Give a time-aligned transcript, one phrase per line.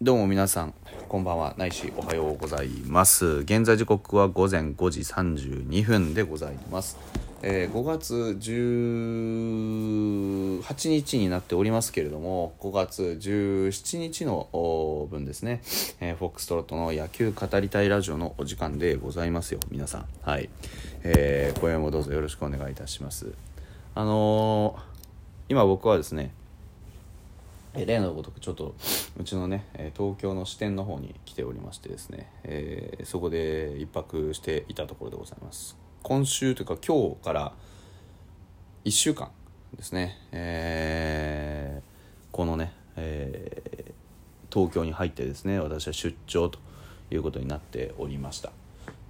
[0.00, 0.74] どうも皆さん、
[1.08, 3.26] こんばんは、ないしおはようございます。
[3.38, 6.96] 現在時刻は午前5時32分でございます。
[7.42, 15.62] えー5月18日になっておりますけれども、5月17日の分ですね、
[15.98, 20.06] えーフォックストロットの野球語りたいラジオのお時間でございますよ、皆さん。
[20.22, 20.48] はい。
[21.02, 23.32] えー今夜もどうぞよろしくお願いいたします。
[23.96, 24.82] あのー
[25.48, 26.30] 今僕はですね、
[27.86, 28.74] 例のごとくちょっと
[29.18, 35.76] うちのね東京の支店の方に来ておりましてですね、えーそこで一泊していたところでございます。
[36.02, 37.52] 今週というか今日から
[38.84, 39.30] 1週間
[39.76, 41.88] ですね、えー
[42.30, 43.92] このね、えー
[44.50, 46.58] 東京に入ってですね私は出張と
[47.10, 48.50] いうことになっておりました。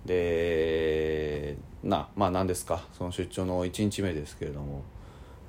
[0.05, 4.83] でなまあ何ですかその出張の1日目ですけれども、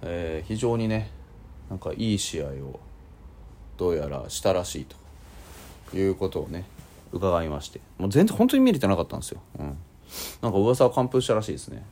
[0.04, 1.10] え非常にね
[1.70, 2.80] なんかいい試合を
[3.80, 4.86] どうやらしたらしい
[5.90, 6.66] ということをね
[7.14, 7.80] 伺いまして。
[7.98, 9.78] もう全然本当に見れてなかったんですよ、うん、
[10.42, 11.84] なんか噂は完封したらしいですね。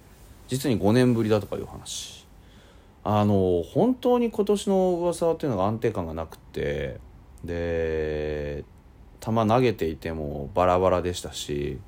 [0.50, 2.28] 実に5年ぶりだとかいう話。
[3.06, 7.00] あの本当に今年の噂っていうのが安定感がなくって
[7.45, 8.66] で
[9.22, 11.80] 球投げていてもバラバラでしたし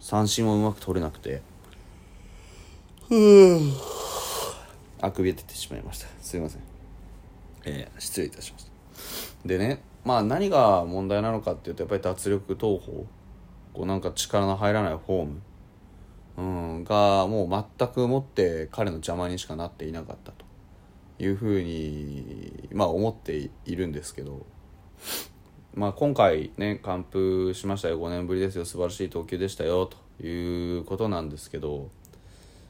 [0.00, 1.42] 三振もうまく取れなくて
[5.02, 6.06] あくび出てしまいました。
[6.22, 6.62] すいません。
[7.66, 8.73] えー失礼いたしました
[9.44, 13.06] でねまあ何が問題なのかっていうとやっぱり脱力投法。
[13.72, 15.42] こうなんか力の入らないフォーム、
[16.36, 16.42] う
[16.80, 20.44] ん、がもう全くもって彼の邪魔にしかなっていなかったと
[21.18, 24.46] いうふうにまあ思っているんですけど。
[25.74, 28.00] まあ今回ね完封しましたよ。
[28.00, 28.64] 5年ぶりですよ。
[28.64, 31.90] 素晴らしい投球でしたよということなんですけど、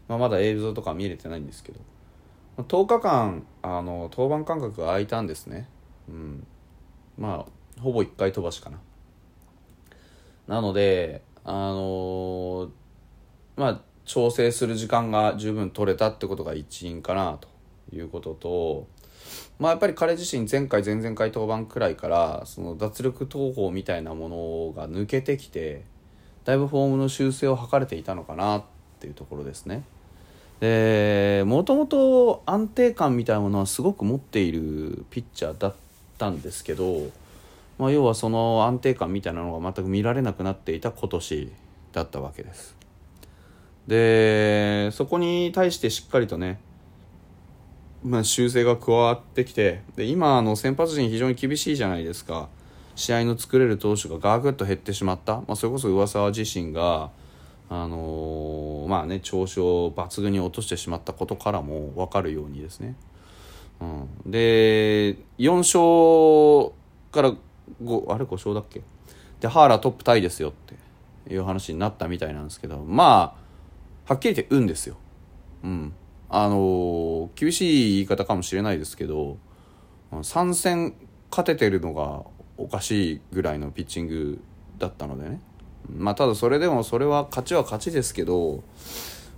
[0.09, 1.81] まあ、まだ映像とか見れてないんですけど。
[2.57, 5.69] 10日間あの登板間隔が空いたんですね、
[6.09, 6.47] うん、
[7.19, 8.79] まあほぼ1回飛ばしかな
[10.47, 12.71] なのであの
[13.57, 17.49] まあ調整する時間が十分取れたってことが一因かなと
[17.95, 18.87] いうことと
[19.59, 25.85] まあやっぱり彼自身前回前々回登板くらいからその脱力投法みたいなものが抜けてきて
[26.45, 28.65] だいぶフォームの修正を図れていたのかなっ
[29.01, 29.85] ていうところですね。
[30.61, 35.75] でもともと安定感みたいなものはすごく持っているピッチャーだっ
[36.19, 37.11] たんですけど、
[37.79, 41.53] まあ、要はその安定感みたいなのが全く見られなくなっていた今年
[41.93, 42.77] だったわけです。
[43.87, 46.59] でそこに対してしっかりとね、
[48.03, 52.49] まあ、修正が加わってきてで今あの先発陣非常に厳しいじゃないですか。
[52.97, 57.11] 試合の作れる投手がガーグッと減ってしまった、まあ、それこそ上沢自身が
[57.69, 62.95] あのーまあね調子を抜群に落としてしまったことからも分かるようにですね、
[63.81, 63.85] う
[64.29, 66.75] ん、で4勝
[67.13, 67.35] から
[67.83, 68.83] 5あれ5勝だっけ？
[69.41, 70.53] でハーラトップタイですよっ
[71.27, 73.37] ていう話になったみたいなんですけどま
[74.07, 74.97] あはっきり言って運ですよ。
[75.63, 75.93] うん。
[76.29, 79.39] あのー厳しい言い方かもしれないですけど
[80.13, 80.95] 3戦
[81.31, 82.23] 勝ててるのが
[82.57, 84.41] おかしいぐらいのピッチング
[84.79, 85.41] だったのでね。
[85.95, 88.63] まあただそれでもそれは勝ちは勝ちですけど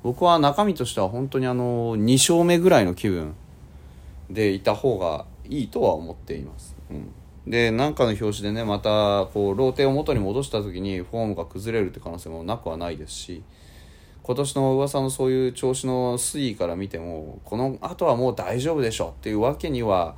[0.02, 3.34] 僕は中身としては本当にあの2勝目ぐらいの気分
[4.30, 7.12] でいた方がいいとは思っています、うん、
[7.46, 13.42] で何かの表紙でねまたこうローテを元に戻した時にフォームが崩れるって可能性もなくはないですし
[14.22, 20.16] 今年の噂のそういう調子の推移から見てもこの後はもう大丈夫でしょっていうわけには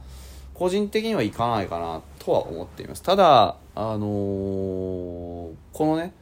[0.55, 3.03] 個人的にはいかないかなとは思っています。
[3.03, 5.29] ただあのー
[5.73, 6.13] このね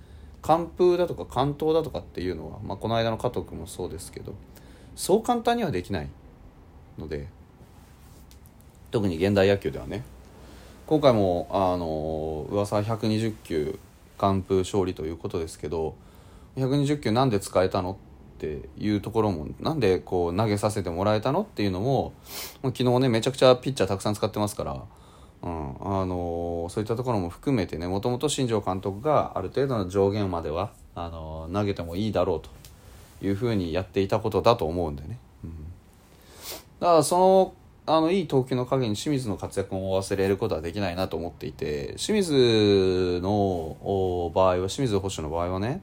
[0.42, 4.34] 完封だとか完投だとかっていうのは、まあ、この間の加藤君もそうですけど
[4.94, 6.08] そう簡単にはできない
[6.98, 7.28] ので
[8.96, 10.04] 特に現代野球ではね
[10.86, 13.78] 今回もあの噂は120球
[14.16, 15.94] 完封勝利ということですけど
[16.56, 17.98] 120球なんで使えたの
[18.36, 22.14] っていうところもなんでこう投げさせてもらえたのっていうのも
[22.62, 24.72] 昨日ねめちゃくちゃピッチャーたくさん使ってますから、
[25.42, 32.48] うんあのそういったところも含めてねもともと新庄監督がある程度の上限まではあの投げてもいいだろうと
[33.26, 35.18] いうふうにやっていたことだと思うんでね。
[35.44, 35.50] うん
[36.80, 37.54] だからその
[37.86, 43.76] あのいい投球の陰に清水の活躍も忘れることはできないなと思っていて清水の
[44.34, 45.82] 場合は清水捕手の場合はね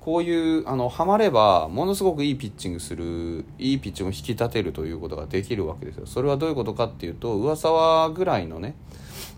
[0.00, 6.06] こういうあのハマればものすごくいいピッチングするいいピッチングを引き立てるということができるわけですよ。
[6.06, 8.74] それはどういうことかっていうと上沢ぐらいのね、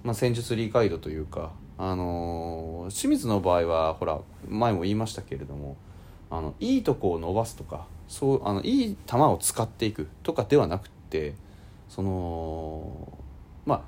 [0.04, 5.76] まあ、戦術理解度というかあのー清水の場合はほら前も言いましたけれども
[6.30, 11.34] あのいいとこを伸ばすとかそうあのいい球を使っていくとかではなくて
[11.90, 13.18] その
[13.66, 13.82] まあ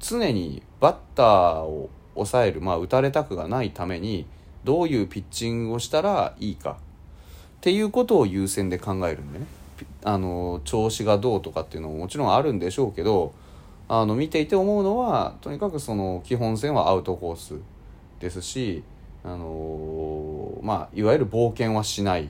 [0.00, 4.26] 常にバッターを抑える、まあ、打たれたくがないために
[4.64, 6.74] どういうピッチングをしたらいいかっ
[7.60, 9.46] ていうことを優先で考えるんでね。
[10.04, 13.32] あの調子がどうとかっていうのももちろんあるんでしょうけど
[13.88, 17.54] あの見ていて思うのはとにかくその基本線はアウトコース
[18.20, 18.84] ですし、
[19.24, 22.28] あのまあ、いわゆる冒険はしない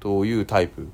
[0.00, 0.88] というタイプ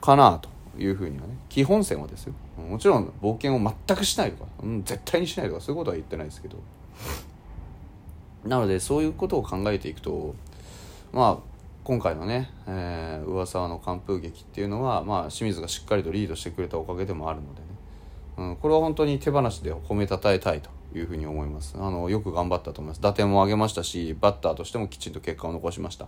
[0.00, 0.48] かなと。
[0.80, 2.34] いうふうにはね基本線はですよ。
[2.56, 6.56] もちろん冒険を全くしないとか、うん、絶対にしないとかそういうことは言ってないですけど。
[8.44, 10.34] なのでそういうことを考えていくと
[11.12, 11.50] まあ
[11.84, 17.66] 今回のね、えー、噂の完封劇っていうのは、まあ、清水がしっかりとリードしてくれたおかげでもあるのでね、
[18.38, 21.76] うん、これは本当に手放しで褒めたたえたいというふうに思います。
[21.78, 23.00] あのよく頑張ったと思います。
[23.00, 26.06] 打点も上げましたしバッターとしてもきちんと結果を残しました。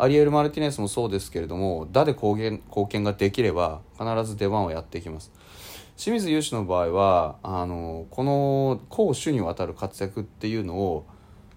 [0.00, 5.30] アリエル・マルティネスもそうですけれども打で貢献貢献ができれば必ず出番をやっていきます。
[5.98, 11.04] 清水雄志の場合はあのこの攻守にわたる活躍っていうのを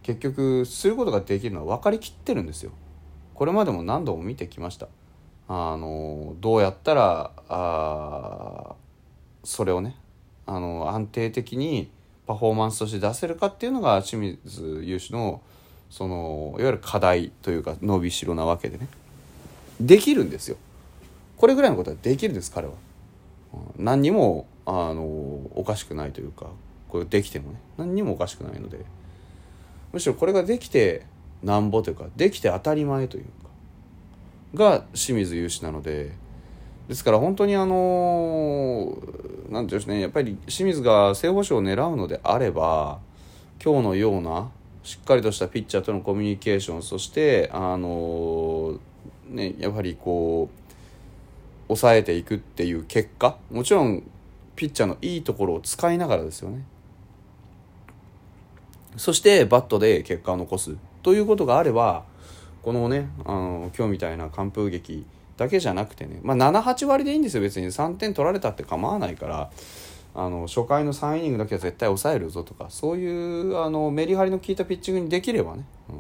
[0.02, 2.72] 結局することができるのは分かりきってるんですよ。
[3.34, 4.90] これまでも何度も見てきました。
[5.48, 8.76] あのどうやったらあ
[9.46, 9.96] それをね
[10.46, 11.90] あの安定的に
[12.28, 15.42] パフォーマンスとして出せるかっていうのが清水雄志の
[15.94, 18.88] そのいわゆる課題というか伸びしろなわけでね。
[19.80, 20.58] できるんですよ。
[21.38, 22.74] これぐらいのことはできるんです彼は。
[23.78, 26.48] 何にもあのおかしくないというか
[26.90, 27.60] これできてもね。
[27.78, 28.80] 何にもおかしくないので。
[29.92, 31.06] むしろこれができて
[31.44, 33.30] なんぼというかできて当たり前というか
[34.56, 36.12] が清水雄志なので
[36.88, 38.98] ですから本当にあの
[39.52, 42.98] 何ていうんですねやっぱり清水が正捕手を狙うのであれば
[43.64, 44.50] 今日のような
[44.84, 48.80] しっかりとしたピッチャーとのコミュニケーションそしてあの
[49.30, 50.64] ねやはりこう
[51.68, 54.04] 抑えていくっていう結果もちろん
[54.56, 56.64] ピッチャーのいいところを使いながらですよね。
[58.98, 62.04] そしてバットで結果を残すということがあれば
[62.62, 67.42] このねあの今日みたいな完封劇だけじゃなくてね、まあ、78割でいいんですよ。
[67.42, 69.50] 別に3点取られたって構わないから
[70.16, 75.96] あの初回の3イニングだけは絶対抑えるぞとかそういうあのメリハリの効いたピッチングにできればね、うん、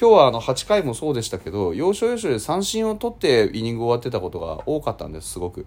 [0.00, 5.66] 今日はあの8回もそうでしたけど要所要所で三振を取ってイニング終わってたことが多かったんですすごく。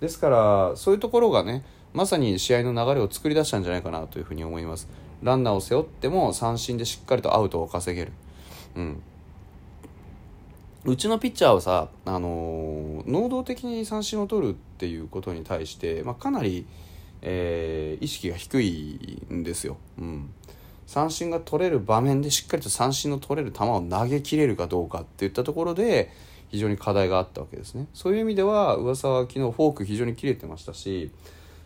[0.00, 1.64] ですからそういうところがね
[1.94, 4.88] まさに試合の流れを作り出したんじゃないかなというふうに思います。
[5.22, 8.12] ランナーを背負っても三振でしっかりとアウトを稼げる。
[8.74, 9.02] うん。
[10.84, 16.66] うちのピッチャーはさ、あの、能動的に三振を取るっていうことに対して、まあ、かなり
[17.22, 19.76] えー、意識が低いんですよ。
[19.98, 20.30] うん、
[20.86, 26.10] 三振が取れる場面でしっかりと三振の取れる球を投げきれるかどうかっていったところで
[26.48, 27.88] 非常に課題があったわけですね。
[27.92, 31.10] そういう意味では噂は昨日フォーク非常に切れてましたし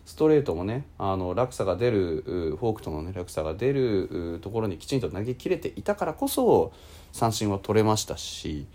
[0.05, 6.73] ストレートもねあの落差が出るフォークとの、ね、落差が出るところにきちんと投げ切れていたからこそ
[7.11, 8.65] 三振は取れましたし。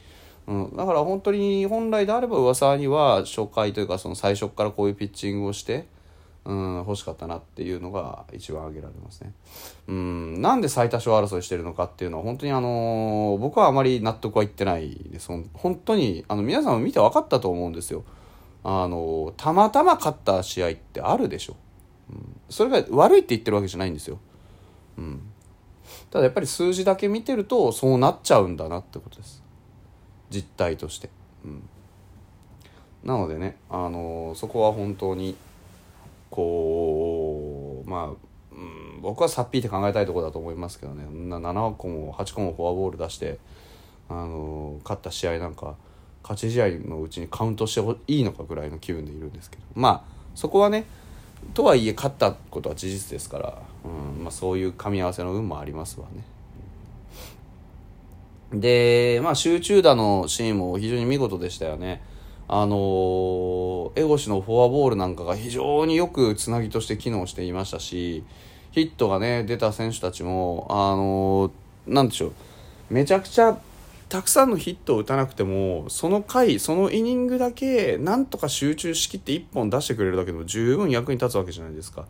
[0.46, 5.88] うん、だから本当に本来であれば噂には初回というかその最初からこういうピッチングをして
[6.46, 9.32] うん欲しかったなっていうのが一番挙げられますね。
[9.88, 18.04] うんなんで最多勝争いしてるのかっていうのは本当にあのー、僕はあまり納得はいってないです本当にあの皆さんも見て分かったと思うんですよ。
[18.62, 21.56] あのー、たまたま勝った試合ってあるでしょ。
[22.10, 24.18] うん、それが悪いって言ってるわけじゃないんですよ。
[24.98, 25.22] うん、
[26.10, 29.42] ただやっぱり数字だけ見てるとそうなっちゃうんだなってことです。
[30.30, 31.10] 実態として。
[31.44, 31.68] うん、
[33.04, 35.36] なのでね、あのー、そこは本当に
[36.30, 43.38] こうまあ、うん、僕はさっぴいて考えたいところだと思いますけどね7個も8個もフォアボール出して
[44.08, 45.76] あの勝った試合なんか
[46.22, 50.86] 勝ち試合のうちにカウントしていいのかぐらいの気分でいるんですけどまあそこはね
[51.54, 56.24] とはいえ勝ったことは事実ですから、うんまあ、そういう噛み合わせの運もありますわね。
[58.52, 62.02] で、まあ、集中打のシーンも非常に見事でしたよね。
[62.48, 68.24] あのー、江越のフォアボールなんかが非常によくつなぎとして機能していましたし、
[68.70, 72.32] ヒットがね、出た選手たちも、あのー、なんでしょう、
[72.90, 73.58] めちゃくちゃ
[74.08, 82.06] たくさんのヒットを打たなくても、その回、そのイニングだけ、なんとか集中しきって1本出してくれるだけでも十分役に立つわけじゃないですか。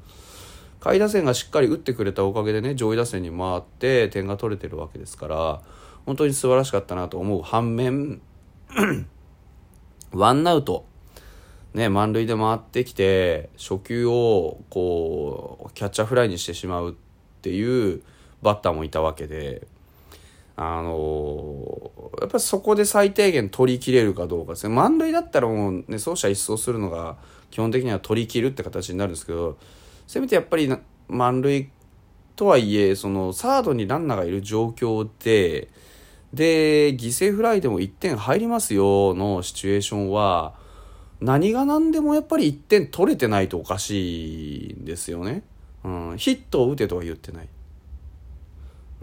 [0.80, 5.62] 下位打線がしっかり打ってくれたおかげでね、上位打線に回って点が取れてるわけですから、
[6.04, 8.20] 本当に素晴らしかったなと思う反面、
[10.12, 10.86] ワンアウト、
[11.74, 16.94] ね、満塁で回ってきて、初球を、こう、キャッチャーフライにしてしまうっ
[17.42, 18.02] ていう
[18.42, 19.66] バッターもいたわけで、
[20.56, 24.74] あのー、やっぱりそこで最低限取り切れるかどうかですね。
[24.74, 27.18] 満塁だったらもうね、走者一掃するのが
[27.50, 29.58] 基本的には取り切るって形になるんですけど、
[30.06, 30.74] せめてやっぱり
[31.08, 31.70] 満塁
[32.36, 35.68] とはいえそのサードにランナーがいる状況で
[36.32, 40.54] で犠牲フライでも1点入りますよのシチュエーションは
[41.20, 45.42] 何が何でもやっぱり1点取れてないとおかしいんですよね。
[45.82, 47.48] うん、ヒットを打てとは言ってない。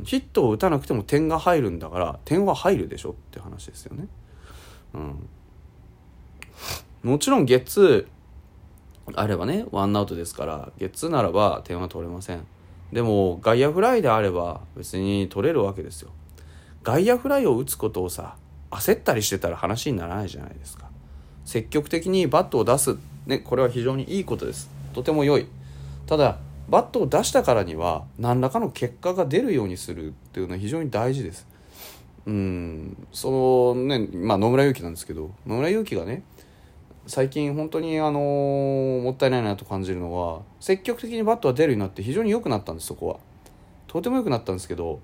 [0.04, 4.08] ヒットを打たなくても点が入るんだから点は入るでしょって話ですよね。
[4.94, 5.30] うん、
[7.04, 12.46] もちろんゲッツーあればねワンアウトですからゲッツーならば点は取れません。
[12.92, 16.12] でも外野フライであれば別に取れるわけですよ。
[16.84, 18.36] 外野フライを打つことをさ
[18.70, 20.90] 焦ったりしてたら話にならないじゃないですか。
[21.46, 24.70] 積極的にバットを出す、ね、これは非常にいいことです。
[24.94, 25.48] とても良い。
[26.06, 26.38] ただ
[26.70, 31.48] バットを出したからには何らかの結果が出るようにするっていうのは非常に大事です。
[32.26, 36.24] うんそのねまあ野村祐希なんですけど野村祐希がね
[37.06, 38.20] 最近本当にあの
[39.04, 43.18] もったいないなと感じるのは積極的にバットが出るようになって非常に良くなったんですそこは
[43.88, 45.02] とても良くなったんですけど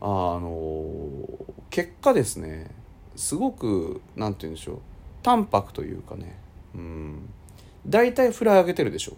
[0.00, 1.26] あの
[1.70, 2.70] 結果ですね
[3.16, 4.78] すごく何て言うんでしょう
[5.22, 6.38] 淡白というかね
[6.76, 7.28] うん。
[7.86, 9.16] 大体フライ上げてるでしょ。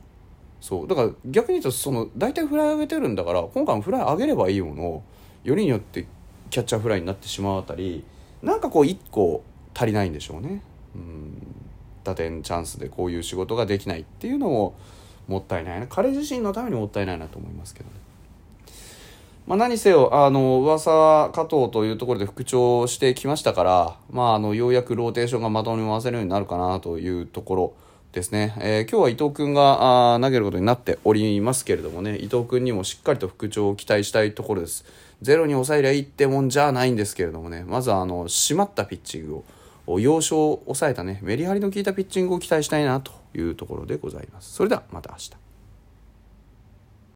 [0.61, 0.89] そう。
[0.89, 5.03] だから逆に言うとその大体フライ上げてるんだから今回もフライ上げればいいものを
[5.45, 6.07] よりによって
[6.51, 8.05] キャッチャーフライになってしまうあたり
[8.43, 9.43] なんかこう1個
[9.75, 10.63] 足りないんでしょうね。
[10.95, 11.55] うん。
[12.05, 14.75] 打点チャンスでこういう仕事ができないっていうのも
[15.27, 15.87] もったいないな。
[15.89, 17.97] 彼自身のためにもったいないなと思いますけどね。
[19.49, 27.75] まあ、何せよあの噂加藤というところで復調してきましたから、まあ、あのようやくローテーションがまともに回せるようになるかなというところ。
[28.13, 34.85] ですね、えー、今日は伊藤君があ投げることになっておりますけれどもね伊藤君にもしっかりと復調を期待したいところです。
[35.21, 39.45] ゼロに抑えりゃいいってもんじゃないんですけれどもねまずはあの締まったピッチング
[39.87, 44.53] を要所を抑えたねメリハリの効いたピッチングを期待したいなというところでございます。
[44.53, 45.48] それではまた明日。